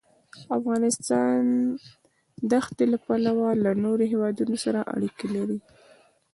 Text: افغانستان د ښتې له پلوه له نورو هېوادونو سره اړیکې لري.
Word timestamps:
افغانستان 0.57 1.41
د 2.49 2.51
ښتې 2.65 2.85
له 2.93 2.97
پلوه 3.05 3.47
له 3.63 3.71
نورو 3.83 4.03
هېوادونو 4.11 4.55
سره 4.65 4.79
اړیکې 4.95 5.27
لري. 5.35 5.59